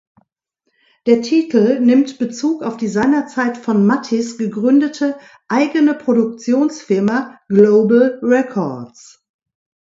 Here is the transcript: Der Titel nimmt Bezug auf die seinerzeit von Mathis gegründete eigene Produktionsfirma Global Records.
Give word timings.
Der 1.05 1.21
Titel 1.21 1.79
nimmt 1.79 2.17
Bezug 2.17 2.63
auf 2.63 2.75
die 2.75 2.87
seinerzeit 2.87 3.55
von 3.55 3.85
Mathis 3.85 4.39
gegründete 4.39 5.15
eigene 5.47 5.93
Produktionsfirma 5.93 7.39
Global 7.49 8.19
Records. 8.23 9.23